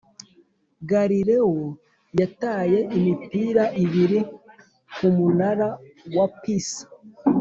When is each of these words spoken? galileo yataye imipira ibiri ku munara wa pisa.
galileo 0.89 1.53
yataye 2.19 2.79
imipira 2.97 3.63
ibiri 3.83 4.19
ku 4.95 5.07
munara 5.15 5.67
wa 6.15 6.27
pisa. 6.41 6.83